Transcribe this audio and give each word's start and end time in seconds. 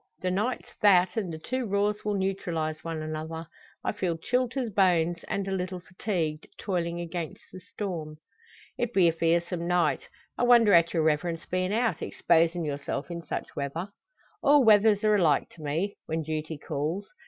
The 0.21 0.31
night's 0.31 0.75
that, 0.81 1.15
and 1.15 1.31
the 1.31 1.37
two 1.37 1.67
raws 1.67 2.03
will 2.03 2.15
neutralise 2.15 2.83
one 2.83 3.03
another. 3.03 3.45
I 3.83 3.91
feel 3.91 4.17
chilled 4.17 4.49
to 4.53 4.65
the 4.65 4.71
bones, 4.71 5.23
and 5.27 5.47
a 5.47 5.51
little 5.51 5.79
fatigued, 5.79 6.47
toiling 6.57 6.99
against 6.99 7.43
the 7.53 7.59
storm." 7.59 8.15
"It 8.79 8.95
be 8.95 9.07
a 9.07 9.13
fearsome 9.13 9.67
night. 9.67 10.09
I 10.39 10.43
wonder 10.43 10.73
at 10.73 10.91
your 10.91 11.03
Reverence 11.03 11.45
bein' 11.45 11.71
out 11.71 12.01
exposin' 12.01 12.65
yourself 12.65 13.11
in 13.11 13.21
such 13.21 13.55
weather!" 13.55 13.89
"All 14.41 14.63
weathers 14.63 15.03
are 15.03 15.13
alike 15.13 15.49
to 15.49 15.61
me 15.61 15.97
when 16.07 16.23
duty 16.23 16.57
calls. 16.57 17.07